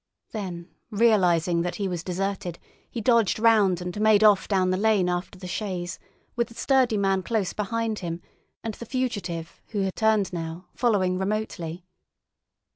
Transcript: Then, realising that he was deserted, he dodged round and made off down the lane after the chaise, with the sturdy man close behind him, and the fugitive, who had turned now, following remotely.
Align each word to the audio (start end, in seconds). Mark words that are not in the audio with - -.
Then, 0.31 0.67
realising 0.89 1.61
that 1.61 1.75
he 1.75 1.87
was 1.87 2.03
deserted, 2.03 2.57
he 2.89 3.01
dodged 3.01 3.37
round 3.37 3.81
and 3.81 4.01
made 4.01 4.23
off 4.23 4.47
down 4.47 4.71
the 4.71 4.75
lane 4.77 5.07
after 5.07 5.37
the 5.37 5.45
chaise, 5.45 5.99
with 6.35 6.47
the 6.47 6.55
sturdy 6.55 6.97
man 6.97 7.21
close 7.21 7.53
behind 7.53 7.99
him, 7.99 8.19
and 8.63 8.73
the 8.73 8.87
fugitive, 8.87 9.61
who 9.67 9.81
had 9.81 9.95
turned 9.95 10.33
now, 10.33 10.69
following 10.73 11.19
remotely. 11.19 11.85